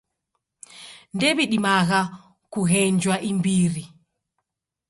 [1.13, 1.99] Ndew'idimagha
[2.51, 3.85] kughenjwa imbiri.